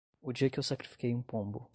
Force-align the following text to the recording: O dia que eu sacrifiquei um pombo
O 0.19 0.33
dia 0.33 0.49
que 0.49 0.57
eu 0.57 0.63
sacrifiquei 0.63 1.13
um 1.13 1.21
pombo 1.21 1.69